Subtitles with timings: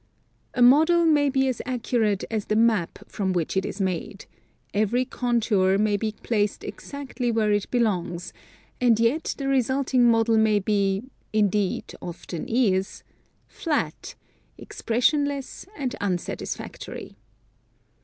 [0.55, 4.25] A model may be as accurate as the map from which it is made,
[4.73, 8.33] every contour may be placed exactly where it belongs,
[8.81, 11.03] and yet the resulting model may be,—
[11.33, 13.03] indeed, often is
[13.47, 14.15] —"flat,"
[14.57, 17.15] expressionless, and un satisfactory.